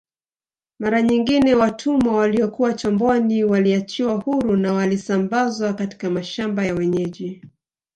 [0.79, 7.43] Mara nyingine watumwa waliokuwa chomboni waliachiwa huru na walisambazwa katika mashamba ya wenyeji